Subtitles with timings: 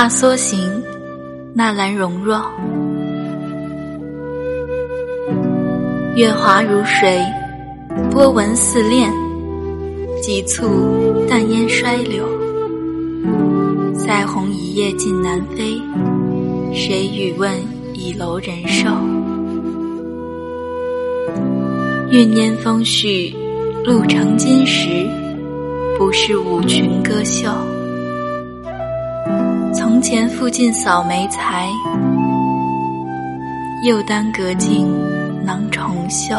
[0.00, 0.80] 踏梭行，
[1.52, 2.40] 纳兰容若。
[6.14, 7.20] 月华如水，
[8.08, 9.12] 波纹似链，
[10.22, 12.24] 急促淡烟衰柳。
[13.92, 15.82] 塞鸿一夜尽南飞，
[16.72, 17.50] 谁与问
[17.92, 18.88] 倚楼人瘦？
[22.08, 23.34] 运烟风絮，
[23.82, 24.88] 露成金石，
[25.98, 27.50] 不是舞裙歌袖。
[29.98, 31.68] 门前附近扫眉才，
[33.82, 34.86] 又当隔镜
[35.44, 36.36] 囊重绣。